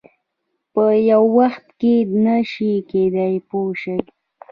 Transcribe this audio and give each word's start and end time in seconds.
په 0.73 0.83
یو 1.11 1.23
وخت 1.37 1.65
کې 1.79 1.95
نه 2.23 2.37
شي 2.51 2.71
کېدای 2.89 3.35
پوه 3.47 3.71
شوې!. 3.81 4.03